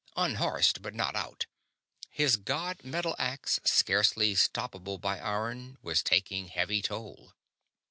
[0.17, 1.45] Unhorsed, but not out
[2.09, 7.33] his god metal axe, scarcely stoppable by iron, was taking heavy toll.